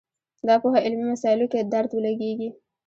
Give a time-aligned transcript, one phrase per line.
[0.47, 2.49] دا پوهه علمي مسایلو کې درد ولګېږي